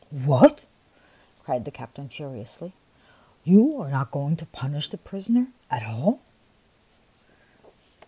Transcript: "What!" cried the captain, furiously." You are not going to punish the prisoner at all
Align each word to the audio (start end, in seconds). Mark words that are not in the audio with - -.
"What!" 0.09 0.65
cried 1.43 1.63
the 1.63 1.69
captain, 1.69 2.09
furiously." 2.09 2.73
You 3.43 3.79
are 3.79 3.91
not 3.91 4.09
going 4.09 4.35
to 4.37 4.47
punish 4.47 4.89
the 4.89 4.97
prisoner 4.97 5.49
at 5.69 5.83
all 5.85 6.21